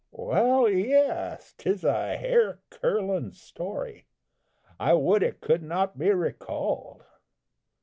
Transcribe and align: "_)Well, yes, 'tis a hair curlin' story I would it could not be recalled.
"_)Well, 0.09 0.67
yes, 0.67 1.53
'tis 1.59 1.83
a 1.83 2.17
hair 2.17 2.59
curlin' 2.71 3.33
story 3.33 4.07
I 4.79 4.93
would 4.93 5.21
it 5.21 5.41
could 5.41 5.61
not 5.61 5.99
be 5.99 6.09
recalled. 6.09 7.03